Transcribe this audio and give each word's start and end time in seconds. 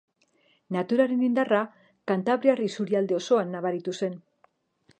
Naturaren 0.75 1.19
indarra 1.27 1.59
kantabriar 2.11 2.63
isurialde 2.69 3.17
osoan 3.21 3.55
nabaritu 3.57 3.95
zen. 4.01 4.17